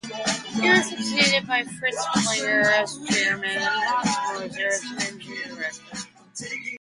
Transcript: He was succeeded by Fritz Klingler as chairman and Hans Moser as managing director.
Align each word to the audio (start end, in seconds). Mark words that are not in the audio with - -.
He 0.47 0.67
was 0.67 0.89
succeeded 0.89 1.45
by 1.45 1.63
Fritz 1.63 2.03
Klingler 2.07 2.63
as 2.73 2.97
chairman 3.07 3.51
and 3.51 3.63
Hans 3.63 4.39
Moser 4.53 4.67
as 4.69 4.83
managing 4.83 5.43
director. 5.55 6.07